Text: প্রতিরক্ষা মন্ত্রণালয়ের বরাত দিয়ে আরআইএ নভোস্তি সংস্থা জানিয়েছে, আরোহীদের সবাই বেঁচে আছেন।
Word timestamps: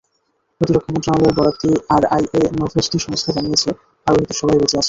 প্রতিরক্ষা 0.61 0.91
মন্ত্রণালয়ের 0.93 1.35
বরাত 1.37 1.55
দিয়ে 1.61 1.77
আরআইএ 1.95 2.41
নভোস্তি 2.59 2.97
সংস্থা 3.05 3.31
জানিয়েছে, 3.37 3.69
আরোহীদের 4.07 4.37
সবাই 4.39 4.57
বেঁচে 4.59 4.65
আছেন। 4.67 4.79